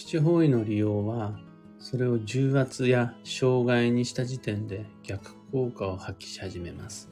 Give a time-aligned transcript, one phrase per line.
[0.00, 1.38] 基地方位の利用は、
[1.78, 7.10] それを重圧や障害にした時点で逆効果を発揮し始めます。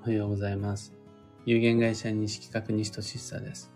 [0.00, 0.94] おはようございます。
[1.44, 3.70] 有限会社西企画西俊久です。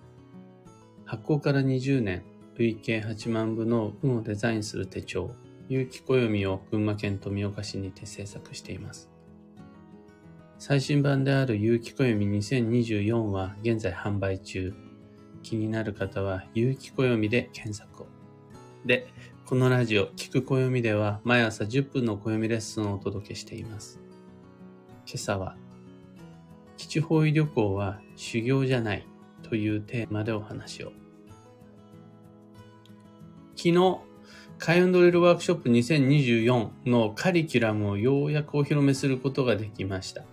[1.04, 2.22] 発行から20年、
[2.56, 5.32] 累計8万部の運をデザインする手帳、
[5.68, 9.10] 有機暦を群馬県富岡市にて制作しています。
[10.58, 14.72] 最新版である有機暦2024は現在販売中。
[15.44, 18.06] 気になる方は有機暦で検索を。
[18.84, 19.06] で、
[19.46, 24.00] このラジオ、聞く暦では毎朝10分の暦レッスンをお届けしています。
[25.06, 25.56] 今朝は、
[26.76, 29.06] 基地方位旅行は修行じゃない
[29.42, 30.92] というテーマでお話を。
[33.54, 34.00] 昨日、
[34.58, 40.24] 開運ドリルワークショップ2024のカリキュラムをようやくお披露目することができました。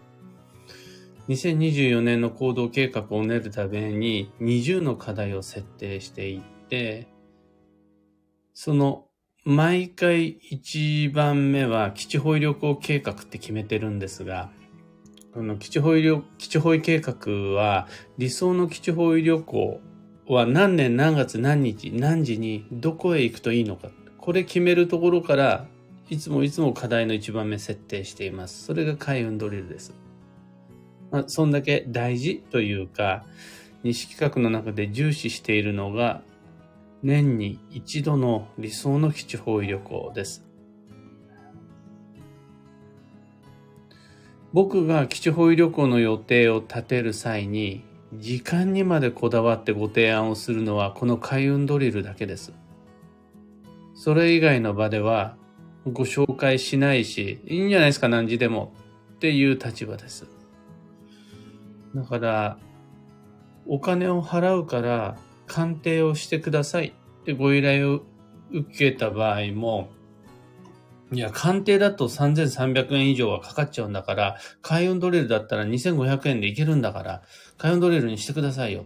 [1.31, 7.07] 2024年の行動計画を練るために20の課題を設定していって、
[8.53, 9.05] その
[9.45, 14.49] 毎回1番目は基地保医旅行計画って決めてるんですが、
[15.33, 19.79] この基地保医旅、基地保医計画は理想の基地保医旅行
[20.27, 23.89] は何年何月何日何時にどこへ行くといいのか。
[24.17, 25.65] これ決めるところから
[26.09, 28.65] いつもいつも課題の1番目設定しています。
[28.65, 29.93] それが開運ドリルです。
[31.11, 33.25] まあ、そんだけ大事というか、
[33.83, 36.21] 西企画の中で重視しているのが
[37.03, 40.45] 年に一度の理想の基地方位旅行です。
[44.53, 52.53] 僕が基地方位旅行の予定を立てる際に、時間にまでこだわってご提案をするのはこの開運ドリルだけです。
[53.95, 55.37] それ以外の場では
[55.85, 58.73] ご紹介しないし、いいんじゃないですか何時でも
[59.15, 60.40] っていう立場です。
[61.95, 62.57] だから、
[63.67, 68.03] お金を払うから鑑定をしてくださいってご依頼を
[68.51, 69.89] 受けた場合も、
[71.13, 77.21] いや、鑑定だと3300円以上はかかっちゃうんだから、開運ドリルだったら2500円でいけるんだから、
[77.57, 78.85] 開運ドリルにしてくださいよ。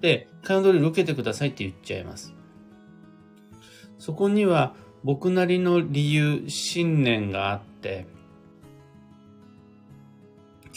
[0.00, 2.32] で、開運ドリル受けてくださいって言っちゃいます。
[3.98, 8.06] そこには僕なりの理由、信念があって、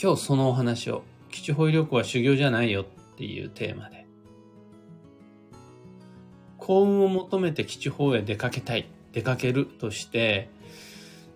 [0.00, 2.84] 今日そのお話を、基地保医旅行は修行じゃないよっ
[3.16, 4.06] ていうテーマで。
[6.58, 10.50] 幸運を求めて基地方へ出かけたい、出かけるとして、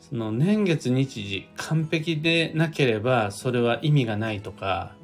[0.01, 4.95] その年月日時完璧でなければそれは意味がないとか、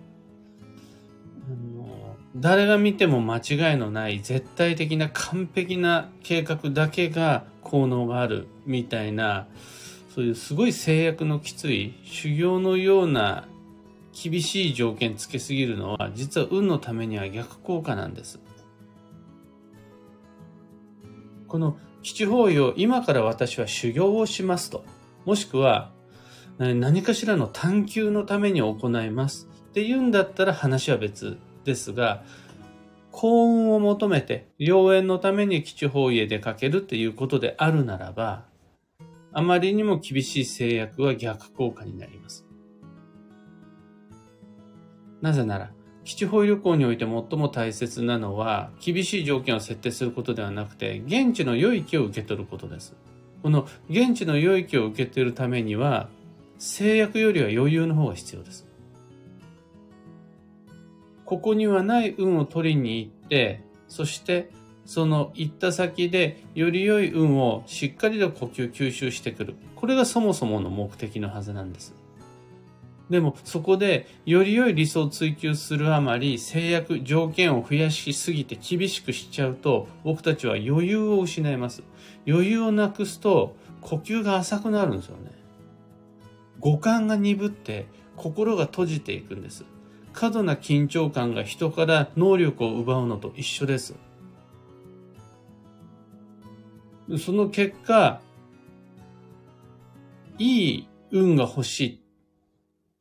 [2.36, 9.48] 誰が見ても間違いのない絶対的な完璧な計画だけが効能があるみたいな、
[10.14, 13.48] そういうすごい制約のきつい修行のような
[14.20, 18.40] 厳しい条件つけすぎるのは実は運のためには逆効果なんです。
[21.46, 24.84] この基地方位を今から私は修行をしますと、
[25.24, 25.92] もしくは
[26.58, 32.24] 何かしらの探求のために行いますっていうんだったら話は別ですが、
[33.12, 38.46] 幸運を求めて良縁のために基地方位へ出かけるっていうことであるならば、
[39.32, 42.47] あまりにも厳しい制約は逆効果になります。
[45.20, 45.70] なぜなら、
[46.04, 52.96] 基地方旅行において最も大切なのは、厳しい条件を設定することではなくて、現地の良い気を受け取ることです。
[53.42, 56.08] この現地の良い気を受け取るためには、
[56.58, 58.66] 制約よりは余裕の方が必要です。
[61.24, 64.50] ここにはない運を取りに行って、そして
[64.86, 69.54] その行った先でより良い運をしっかりと呼吸吸収してくる。
[69.76, 71.94] これがそもそもの目的のはずなんです。
[73.10, 81.82] でもそこでより良い理想を追求するあまり制約、条件を増やしすぎて厳しくしちゃうと僕たちは余裕を失います。
[82.26, 85.30] 余裕をなくすと呼吸が浅くなるんですよね。
[86.60, 87.86] 五感が鈍って
[88.16, 89.64] 心が閉じていくんです。
[90.12, 93.94] 過度な緊張感が人から能力を奪うのと一緒です。
[97.18, 98.20] その結果、
[100.38, 102.00] いい運が欲しい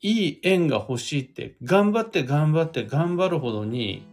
[0.08, 4.08] いい縁が欲しいって、頑張って頑張って頑張るほどに、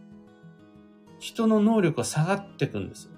[1.19, 3.09] 人の能力が下がっていくんです。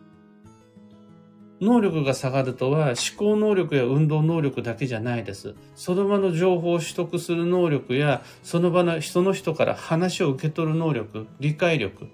[1.59, 5.55] 能力が下がるとは思考能力や運動能力だけじゃないです。
[5.73, 12.05] その場の情報を取得する能力や、その場の人の人から話を受け取る能力、理解力、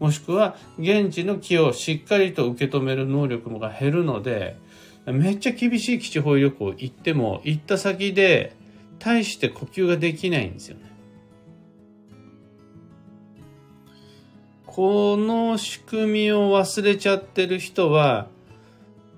[0.00, 4.56] もしくは現地の気をしっかりと受け止める能力が減るので、
[5.06, 8.57] めっちゃ厳しい基地保育旅行行っても、行った先で
[8.98, 10.88] 対して呼吸ができないんですよね。
[14.66, 18.28] この仕組みを忘れちゃってる人は、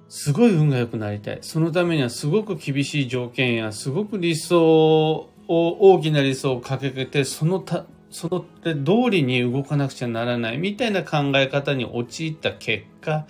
[0.08, 1.38] すごい運が良くなりたい。
[1.42, 13.26] そのためにはすごく厳しい条件や、すごく理想を、大きな理想を掲げて、そのた、その通りに動かなくちゃならないみたいな考え方に陥った結果、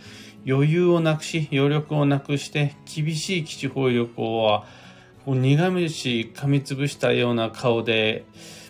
[0.47, 4.65] 余裕をなくし、余力をなくして、厳しい基地方位旅行は、
[5.31, 8.25] こう苦虫噛みつぶしたような顔で、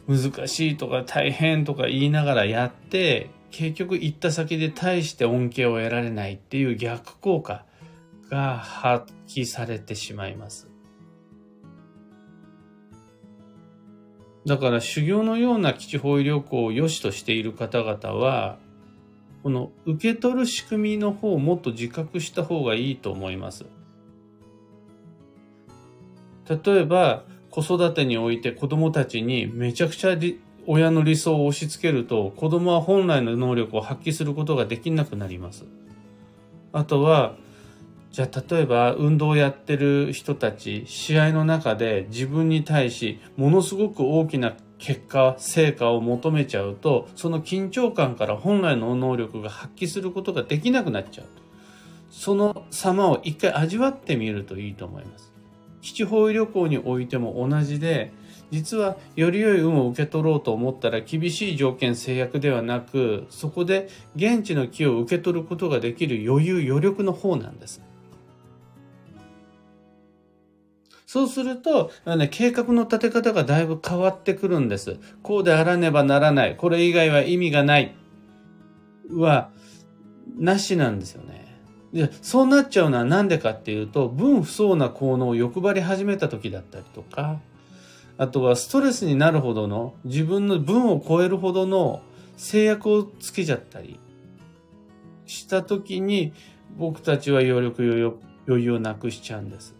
[0.06, 7.64] 難しいとか大変とか言いながらやって、結局行った先で大して恩恵を得られないっていう逆効果
[8.28, 10.70] が発揮されてしまいます。
[14.44, 18.58] だから修行のような基地方位旅行を良しとしている方々は、
[19.42, 23.64] この受け取る仕組みの方をもっと自覚した方がいいと思います。
[26.50, 30.16] 例えば、子育てにおいて子供たちにめちゃくちゃ
[30.66, 35.64] 親の理想を押し付けると子供は本来の能力を発揮することができなくなります。
[36.72, 37.36] あとは、
[38.12, 51.26] じゃあ例えば運動をやってる人たち、試合の中で自分に対しものすごく大きな結果、成果を求めちゃうと、その緊張感から本来の能力が発揮することができなくなっちゃう。
[52.10, 55.29] その様を一回味わってみるといいと思います。
[55.80, 58.12] 基地方位旅行においても同じで、
[58.50, 67.80] 実はより良い運を受け取ろうと思ったら厳しい条件制約ではなく、そこで現地の木を受け取ることができる余裕、余力の方なんです。
[71.06, 74.96] そうすると、ね、計画の立て方がだいぶ変わってくるんです。
[75.22, 76.56] こうであらねばならない。
[76.56, 77.96] これ以外は意味がない。
[79.10, 79.50] は、
[80.38, 81.29] なしなんですよね。
[81.92, 87.40] で、そうなっちゃうのはなんでかっていうと、分不相な効能を欲張り始めた時だったりとか、
[88.16, 92.02] あとはストレスになるほどの、自分の分を超えるほどの
[92.36, 93.98] 制約をつけちゃったり
[95.26, 96.32] した時に、
[96.78, 99.74] 僕たちは余力余裕をなくしちゃうんです。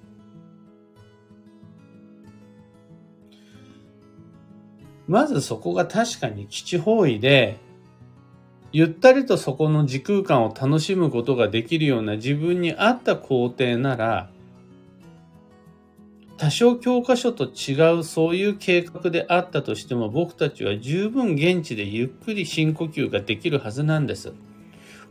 [5.07, 7.59] まずそこが確かに基地方位で、
[8.73, 14.31] ゆったりとそこの時空間を楽しむことができるような自分に合った工程なら、
[16.37, 24.33] 多少教科書と違うそういう計画であったとしても僕たちは十分現地でゆっくり深呼吸ができるはずなんです。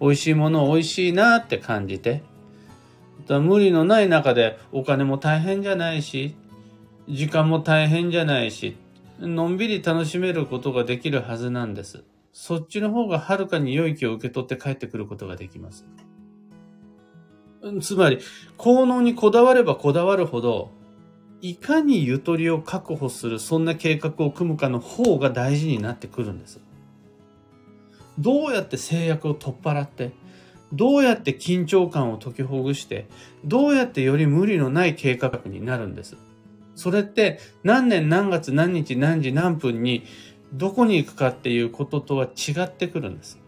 [0.02, 2.24] 美味しいもの美味しいなって感じて。
[3.28, 6.34] 無理のない中でお金も大変じゃないし、
[7.08, 8.76] 時間も大変じゃないし、
[9.20, 12.04] のんびり楽しめることができるはずなんです。
[12.42, 15.86] そっちの方がはるかに良い気を受け取って帰ってくることができます。
[17.82, 18.20] つまり、
[18.56, 20.72] 効能にこだわればこだわるほど、
[21.42, 26.62] いかにゆとりを確保する、そんな計画を組むかの方が大事になってくるんです。
[28.18, 30.14] どうやって制約を取っ払って、
[30.72, 33.10] どうやって緊張感を解きほぐして、
[33.44, 36.16] どうやってより無理のない計画になるんです。
[36.80, 40.06] それって何年何月何日何時何分に
[40.54, 43.40] どこに行くかっていうこととは違ってくるんです。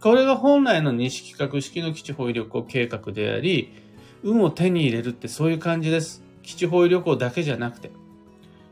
[0.00, 3.72] これが本来の西企画式の基地方位旅行計画であり、
[4.22, 6.22] 運を手に入れるってそういう感じです。
[6.42, 7.90] 基地方位旅行だけじゃなくて、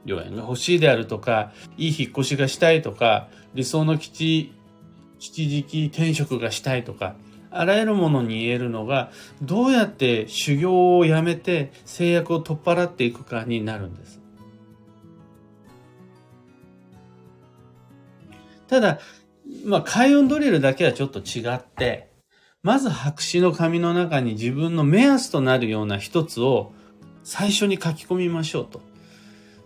[0.04, 4.52] 良縁が欲しいであるとか、いい引っ越しがしたいとか、理想の基地、
[5.18, 7.16] 基地時期転職がしたいとか、
[7.50, 9.10] あらゆるものに言えるのが、
[9.40, 14.20] どうやって修行をやめて制約を取っ払っていくかになるんです。
[18.74, 18.98] ただ、
[19.64, 22.10] まあ、開運ドリルだけはちょっと違って、
[22.64, 26.72] まず白紙の紙の中に自分の目安となるような一つを
[27.22, 28.80] 最初に書き込みましょうと。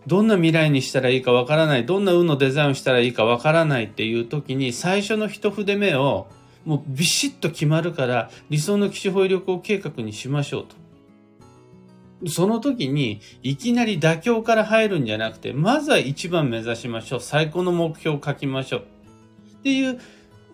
[0.07, 6.27] どんな未来にしたらいいかわからない、どんな運のデザインをしたらいいかわからないっていう時に最初の一筆目を
[6.67, 12.29] もうビシッと決まるから理想の基地保有旅行計画にしましょうと。
[12.29, 17.21] その時にいきなり妥協から入るんじゃなくて、まずは一番目指しましょう。
[17.21, 18.98] 最高の目標を書きましょう。
[19.61, 19.99] っていう、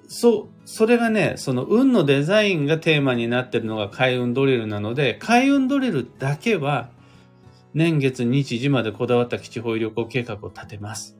[0.08, 6.90] そう、それがね、その運のデザインがテーマになってるのが開運ドリルなので、開運ドリルだけは
[7.74, 11.16] 年月日時までこだわった基地保有旅行計画を立てます。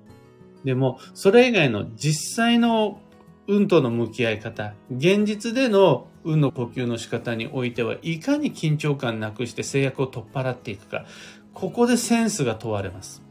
[0.64, 3.00] でも、それ以外の実際の
[3.46, 11.04] 運との向き合い方、現実での運の呼吸の仕方においては、いかに緊張感なくして制約を取っ払っていくか、
[11.52, 13.23] ここでセンスが問われます。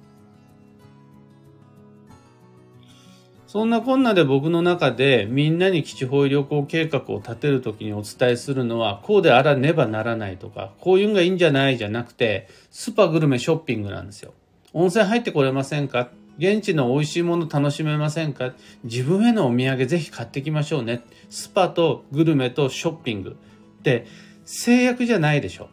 [3.54, 14.34] そんなこんなで僕の中でみんなに基地方位旅行計画を立てるときにお伝えするのは、こうであらねばならないとか、こういうのがいいんじゃないじゃなくて、スーパーグルメショッピングなんですよ。
[14.74, 16.10] 温泉入ってこれませんか？
[16.40, 18.54] 現地の美味しいもの楽しめませんか？
[18.86, 21.04] 自分へのお土産ぜひ買ってきましょうね。
[21.30, 23.38] スパとグルメとショッピング
[23.80, 24.08] って
[24.46, 25.70] 制約じゃないでしょ。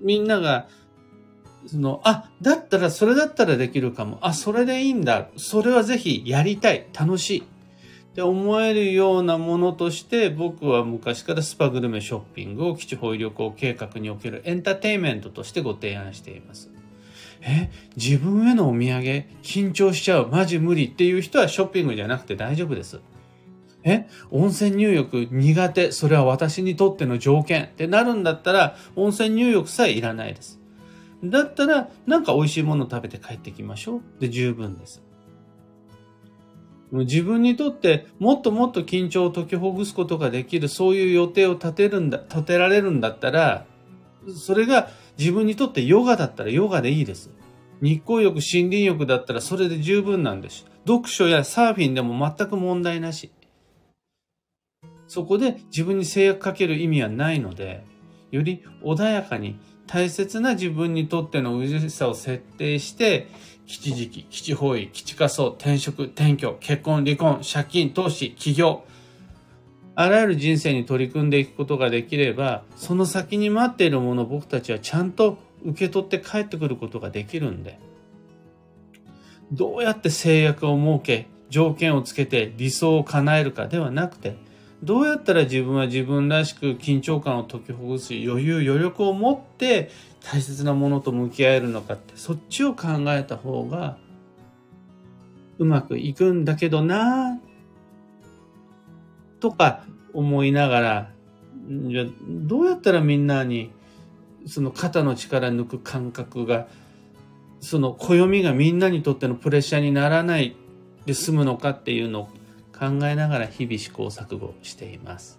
[0.00, 0.68] みんなが、
[1.66, 4.18] その、あ、だったらそれだったらできるかも。
[4.22, 5.28] あ、それでいいんだ。
[5.36, 6.86] それはぜひやりたい。
[6.98, 7.40] 楽しい。
[7.40, 16.70] って思えるようなものとして僕は昔からスパグルメショッピングを基地方医旅行計画におけるエンターテインメントとしてご提案しています。
[17.42, 19.26] え、自分へのお土産？
[19.42, 20.28] 緊張しちゃう？
[20.28, 23.00] マジ無理っていう人はショッピングじゃなくて大丈夫です。
[23.84, 25.92] え、温泉入浴苦手？
[25.92, 30.59] それは私にとっての条件ってなるんだったら温泉入浴さえいらないです。
[31.22, 34.02] だったらなんか美味しいもの食べて帰ってきましょう。
[34.20, 35.02] で十分です。
[36.92, 43.64] 自分にとってもっともっと緊張を解きほぐすことができるそういう予定を立てるんだ、立てられるんだったら
[44.36, 47.30] それが自分にとってヨガだったらヨガでいいです。
[47.80, 50.66] 日光浴、森林浴だったらそれで十分なんです。
[50.86, 53.30] 読書やサーフィンでも全く問題なし。
[55.06, 57.84] そこで自分に制約かける意味はないので、
[58.30, 59.58] より穏やかに
[59.92, 63.26] 大切な自分にとっての美しさを設定して、
[63.66, 68.84] 基地時期、基地方位、基地仮想、転職、転居、結婚、離婚、借金、投資、起業、
[69.96, 77.80] あらゆる人生に取り組んでいくことができれば、その先に待っているものを僕たちはちゃんと受け取って帰ってくることができるんで、
[79.50, 84.36] どうやって制約を設け、条件をつけて理想を叶えるかではなくて、
[84.82, 89.90] どうやったら自分は自分らしく緊張感を解きほぐす余裕、余力を持って
[90.22, 93.98] 大切なものと向き合えるのかって、そっちを考えた方が
[95.58, 97.38] うまくいくんだけどな
[99.40, 99.84] とか
[100.14, 101.10] 思いながら、
[101.68, 103.70] じゃどうやったらみんなに
[104.46, 106.68] その肩の力抜く感覚が、
[107.60, 110.56] その暦がみんなにとってのプレッシャーにならない
[111.04, 112.28] で済むのかっていうのを
[112.80, 115.38] 考えながら日々試行錯誤しています。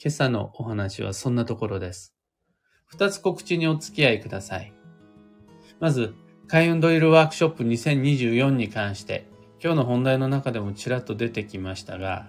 [0.00, 2.14] 今朝のお話はそんなところです。
[2.86, 4.72] 二つ告知にお付き合いください。
[5.80, 6.14] まず、
[6.46, 9.26] 開運ドリルワークショップ2024に関して、
[9.60, 12.28] 今日の本題の中でもちらっと出てきましたが、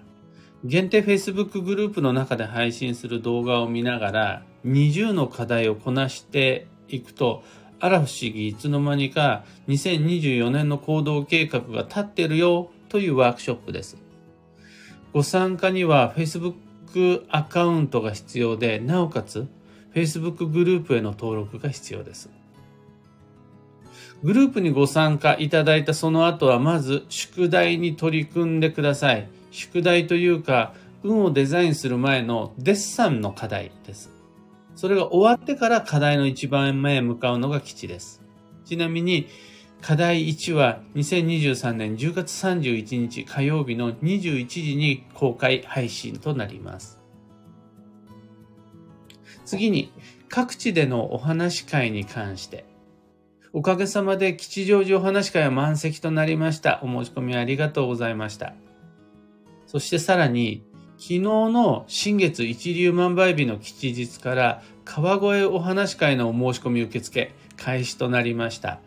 [0.64, 7.44] 限定 Facebook グループの中で配信する動画を見ながら、20の課題をこなしていくと、
[7.82, 13.96] あら不思議、いつの間にか2024年の行動計画が立ってるよというワークショップです。
[15.12, 19.48] ご参加には Facebook アカウントが必要で、なおかつ
[19.96, 22.30] Facebook グループへの登録が必要です。
[24.22, 29.28] グループにご参加いただいたその後は、まず宿題に取り組んでください。
[29.50, 30.72] 宿題というか、
[31.02, 34.11] 運をデザインする前のデッサンの課題です。
[34.82, 38.20] それが終わってから課題の一番目へ向かうのが基地です。
[38.64, 39.28] ちなみに、
[39.80, 46.98] 課題1は2023年10月31日火曜日の21時に公開配信となります。
[49.44, 49.92] 次に、
[50.28, 52.64] 各地でのお話会に関して、
[53.52, 56.80] おかげさまで吉祥寺お話会は満席となりました。
[56.82, 58.52] お申し込みありがとうございました。
[59.68, 60.64] そしてさらに、
[61.02, 68.78] 昨日の新月一粒万倍日の吉日から川越お話会のお申し込み受付開始となりました。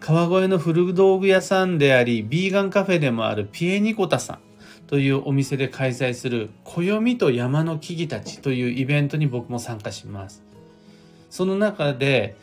[0.00, 4.38] 川越の古道具屋さんであり、ビーガンカフェでもあるピエニコタさん
[4.86, 10.42] というお店で開催する暦と山の木々たちというイベントに僕も参加します。
[11.28, 12.34] その中で、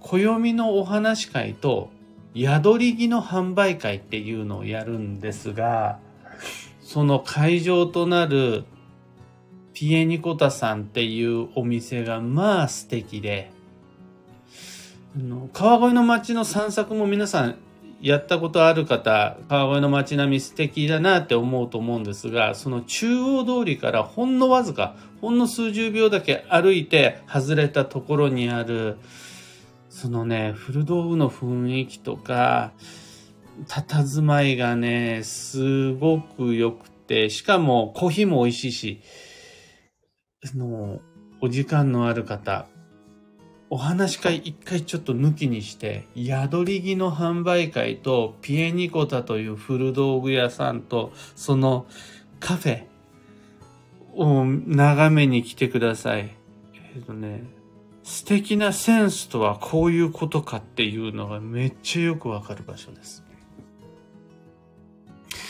[0.00, 1.88] 暦のお話会と
[2.36, 6.00] 宿り木の販売会っていうのをやるんですが、
[6.82, 8.64] その会場となる
[9.74, 13.50] ピエニコタさんっていうお店がまあ素敵で、
[15.16, 17.56] あの川越の街の散策も皆さん
[18.00, 28.98] やったことある方、川越の街並み素敵だなって思うと思うんですが、その中央通りからほんのわずか、ほんの数十秒だけ歩いて外れたところにある、
[29.90, 32.72] そのね、古道具の雰囲気とか、
[33.66, 39.00] 佇まいがね、すごく良くて、しかもコーヒーも美味しいし、
[40.52, 41.00] の、
[41.40, 42.66] お時間のある方、
[43.70, 51.86] お話会一回ちょっと抜きにして、宿り木の販売会とピエニコタという古道具屋さんと、その
[52.40, 52.84] カフェ
[54.14, 56.36] を眺めに来てください。
[56.94, 57.44] えっとね、
[58.04, 63.24] 素敵なセンスとはこういうことかっていうのがめっちゃよくわかる場所です。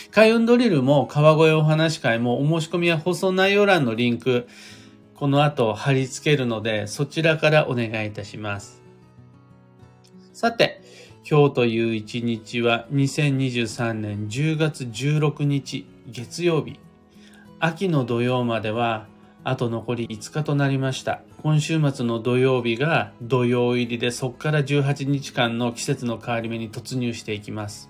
[0.09, 4.47] 開運ドリルも川越お話会もお申し込みは放送内容欄のリンク、
[5.15, 8.81] この後貼り付けるので、そちらからお願いいたします。
[10.33, 10.81] さて、
[11.29, 16.79] 今日という一日は2023年10月16日月曜日。
[17.59, 19.07] 秋の土曜までは
[19.45, 21.21] あと残り5日となりました。
[21.41, 27.89] 今週末の土曜日が土曜入りでそこから18日間の季節の変わり目に突入していきます。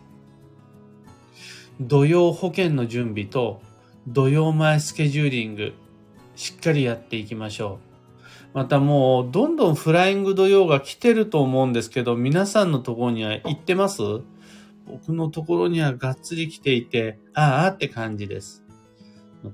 [1.82, 3.62] 土曜保険の準備と
[4.08, 5.74] 土曜前スケジューリング
[6.36, 7.80] しっかりやっていきましょ
[8.54, 8.58] う。
[8.58, 14.02] またもう、どんどんフライング土曜が来てると思うんですけど、皆さんのところには行ってます？
[14.88, 18.64] 僕のところにはがっつり来ていて、ああって感じです。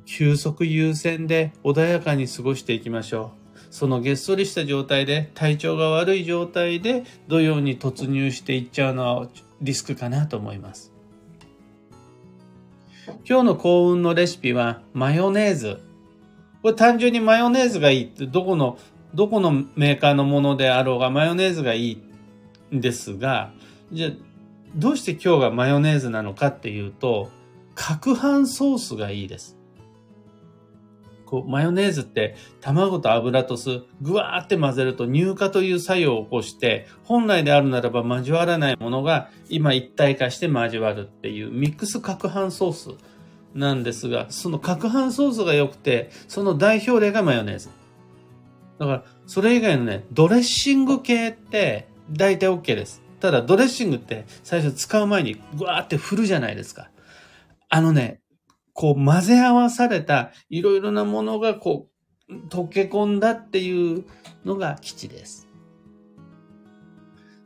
[0.06, 3.60] 休息優先で穏やかに過ごしていきましょう。
[3.72, 9.28] そのげっそりした状態で、体調が悪い状態で土曜に突入していっちゃうのは
[9.62, 10.94] リスクかなと思います。
[13.28, 15.80] 今日の幸運のレシピはマヨネーズ。
[16.62, 18.78] これ単純にマヨネーズがいいってどこの
[19.14, 22.02] どこのメーカーのものであろうがマヨネーズがいい
[22.76, 23.52] んですが、
[23.92, 24.12] じゃあ、
[24.76, 27.30] どうして今日がマヨネーズなのかっていうと、
[27.76, 29.58] 攪拌ソースがいいです。
[31.26, 42.90] こう、マヨネーズって卵と油と酢、ぐわーって混ぜると乳化という作用を起こして、本来であるならば交わらないものが今一体化して交わるっていうミックス攪拌ソース
[43.54, 47.70] なんですが、その攪拌ソースが良くて、その代表例がマヨネーズ。
[48.80, 53.02] だから、それ以外のね、ドレッシング系って大体 OK です。
[53.20, 56.90] ただ、ドレッシングって最初使う前にぐわーって振るじゃないですか。
[57.70, 58.22] あのね、
[58.74, 61.90] こう混ぜ合わされたいろいろなものがこ
[62.30, 64.06] う溶け込んだっていう
[64.46, 65.48] のが基地です。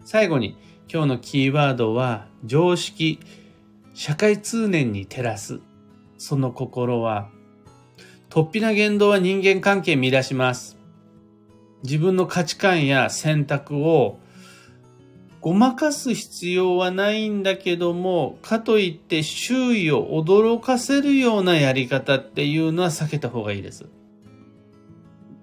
[0.03, 0.57] 最後に
[0.91, 3.19] 今日のキーワードは常識、
[3.93, 5.59] 社会通念に照らす。
[6.17, 7.29] その心は、
[8.29, 10.77] 突飛な言動は人間関係乱します。
[11.83, 14.19] 自分の価値観や選択を
[15.45, 23.85] ごまかす必要はないんだけども、かといって周囲を驚かせるようなやり方っていうのは避けた方がいいです。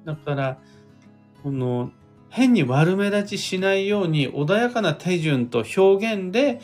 [0.04, 0.58] だから、
[1.44, 1.92] この、
[2.30, 6.60] 変に悪目立ちしないように穏やかな手順と表現で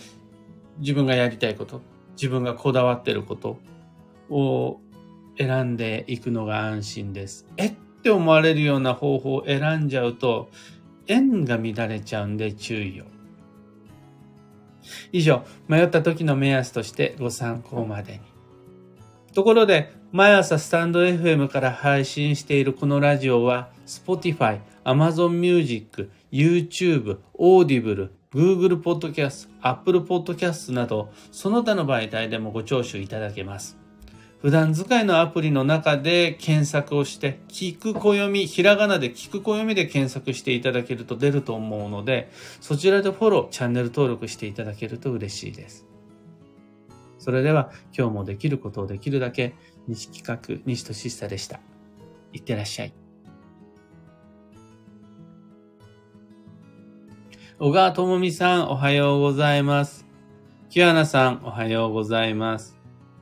[0.81, 1.81] 自分がやりたいこと、
[2.17, 3.61] 自分がこだわってること
[4.31, 4.81] を
[5.39, 7.47] 選んでいくのが安心です。
[7.57, 10.51] えって思われるような方法を選んじゃうと、
[11.07, 13.05] 縁が乱れちゃうんで注意を。
[15.13, 18.21] 以上、迷った時の目安としてご参考までに。
[19.35, 33.78] ところで、毎朝スタンド FM から配信しているこのラジオは、Spotify、Amazon Music、YouTube、Audible、Google Podcast、Apple Podcast など、その他の媒体でもご聴取いただけます。
[34.41, 45.87] 普段使いのアプリの中で検索をして、聞く暦、ひらがなで聞く暦で検索していただけると出ると思うので、そちらでフォロー、チャンネル登録していただけると嬉しいです。
[47.19, 49.55] それでは今日もできることをできるだけ、
[49.89, 51.59] 西企画、西俊久でした。
[52.33, 52.93] いってらっしゃい。
[57.59, 60.07] 小川智美さん、おはようございます。
[60.71, 62.78] キアナさん、おはようございます。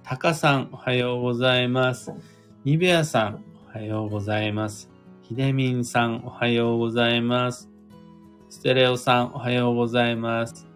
[0.08, 2.14] タカさん、おはようございます。
[2.64, 4.88] ニベアさん、おはようございます。
[5.22, 7.68] ヒデミンさん、おはようございます。
[8.48, 10.68] ステレオさん、おはようございます。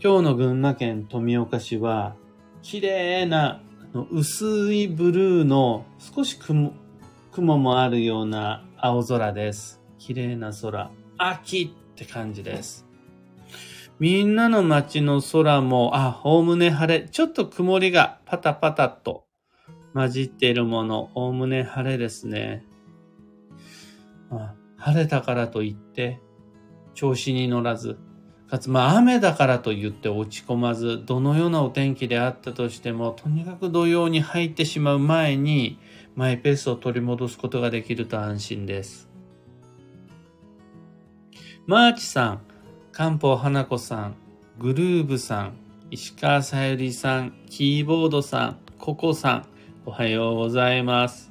[0.00, 2.14] 今日の群馬県富岡市は、
[2.62, 3.60] 綺麗な
[4.12, 6.72] 薄いブルーの少し雲
[7.32, 9.82] 雲もあるような青空です。
[9.98, 10.92] 綺麗な空。
[11.18, 12.85] 秋って感じです。
[13.98, 17.08] みんなの街の空も、あ、おおむね晴れ。
[17.08, 19.24] ちょっと曇りがパタパタと
[19.94, 22.64] 混じっているもの、おおむね晴れですね。
[24.30, 26.20] まあ、晴れたからといって、
[26.94, 27.98] 調子に乗らず、
[28.50, 35.78] かつ、まあ、雨だからと言って落ち込まず、どのようなお天気であったとしても、とにかく土曜に入ってしまう前に、
[36.14, 39.08] マイペースを取り戻すことができると安心です。
[41.66, 42.40] マーチさん、
[42.96, 44.14] 漢方花子さん、
[44.58, 45.52] グルーブさん、
[45.90, 49.46] 石川さゆりさん、キーボードさん、ココさん、
[49.84, 51.30] おはようございます。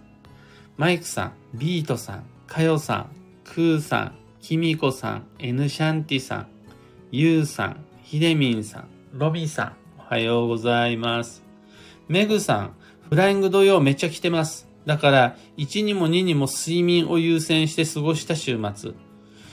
[0.77, 3.09] マイクさん、ビートさん、カヨさん、
[3.43, 6.47] クーさん、キミコさん、エヌシャンティさん、
[7.11, 11.41] ユウさん、ヒデミンさん、ロビーさん、おはようございます。
[12.07, 12.75] メグさん、
[13.09, 14.67] フライング土用めっちゃ来てます。
[14.85, 18.93] だから、1にも2にも睡眠を優先して過ごした週末。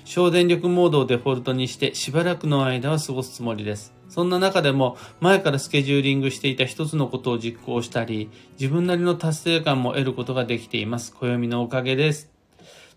[0.04, 3.94] 省電力モードをデフォルトにしてしばらくの間は過ごすつもりです。
[4.08, 11.14] そんな中でも前からスケジューリングしていた一つのことを実行したり、自分なりの達成感も得ることができています。
[11.14, 12.30] 暦のおかげです。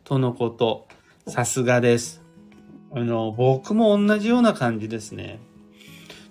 [0.04, 0.88] とのこと。
[1.28, 2.22] さすがです。
[2.94, 5.40] あの、僕も同じような感じですね。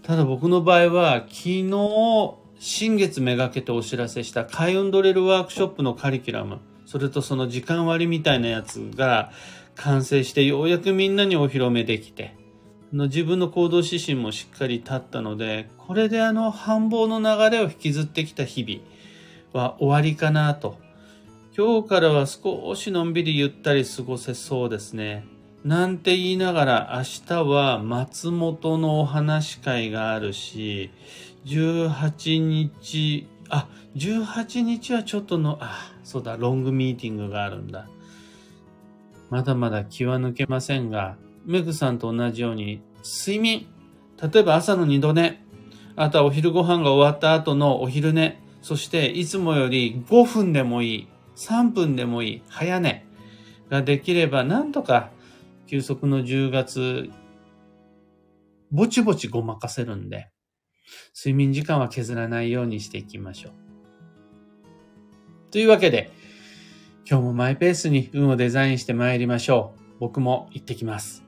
[0.02, 9.32] ただ僕の場合は、昨日、新月めがけてお知らせした開運ドレルワークショップのカリキュラム、それとその時間割みたいなやつが
[9.76, 12.36] 完成してようやくみんなにお披露目できて、
[12.92, 20.78] の自分の行動指針もしっかり立ったので、これであの繁忙の流れを引きずってきた日々は終わりかなと。
[21.56, 25.24] 今日からは少しのんびりゆったり過ごせそうですね。
[25.64, 30.90] なんて言いながら明日は松本のお話会があるし、
[31.46, 37.88] 18日、あ、18日はちょっとの、あ、そうだ、ロングミーティングがあるんだ。
[39.30, 43.66] まだまだ気は抜けませんが、メグさんと同じように、睡眠。
[44.20, 45.44] 例えば朝の二度寝。
[45.96, 48.40] あとはお昼ご飯が終わった後のお昼寝。
[48.62, 51.08] そしていつもより5分でもいい。
[51.36, 52.42] 3分でもいい。
[52.48, 53.06] 早寝。
[53.70, 55.10] ができればなんとか
[55.66, 57.10] 休息の10月、
[58.70, 60.28] ぼちぼちごまかせるんで、
[61.16, 63.52] 睡眠時間は削らないようにしていきましょう。
[65.50, 66.10] というわけで、
[67.06, 69.80] 今日もマイペースに運をデザインして参りましょう。
[70.00, 71.23] 僕も行ってきます。